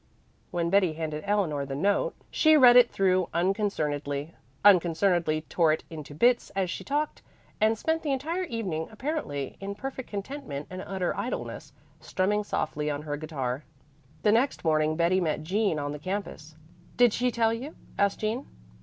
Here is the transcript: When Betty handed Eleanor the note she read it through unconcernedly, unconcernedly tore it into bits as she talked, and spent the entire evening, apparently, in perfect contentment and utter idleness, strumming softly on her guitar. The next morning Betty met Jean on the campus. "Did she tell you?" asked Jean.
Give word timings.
When 0.49 0.71
Betty 0.71 0.93
handed 0.93 1.23
Eleanor 1.27 1.63
the 1.63 1.75
note 1.75 2.15
she 2.31 2.57
read 2.57 2.75
it 2.75 2.89
through 2.89 3.29
unconcernedly, 3.35 4.33
unconcernedly 4.65 5.41
tore 5.41 5.73
it 5.73 5.83
into 5.91 6.15
bits 6.15 6.49
as 6.55 6.71
she 6.71 6.83
talked, 6.83 7.21
and 7.59 7.77
spent 7.77 8.01
the 8.01 8.11
entire 8.11 8.45
evening, 8.45 8.87
apparently, 8.89 9.57
in 9.59 9.75
perfect 9.75 10.09
contentment 10.09 10.65
and 10.71 10.83
utter 10.87 11.15
idleness, 11.15 11.71
strumming 11.99 12.43
softly 12.43 12.89
on 12.89 13.03
her 13.03 13.15
guitar. 13.15 13.63
The 14.23 14.31
next 14.31 14.65
morning 14.65 14.95
Betty 14.95 15.21
met 15.21 15.43
Jean 15.43 15.77
on 15.77 15.91
the 15.91 15.99
campus. 15.99 16.55
"Did 16.97 17.13
she 17.13 17.29
tell 17.29 17.53
you?" 17.53 17.75
asked 17.99 18.21
Jean. 18.21 18.47